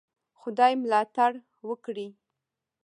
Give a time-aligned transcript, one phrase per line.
[0.39, 1.31] خدای ملاتړ
[1.69, 2.07] وکړی.